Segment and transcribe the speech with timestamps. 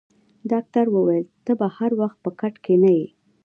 [0.51, 3.07] ډاکټر وویل: ته به هر وخت په کټ کې نه یې.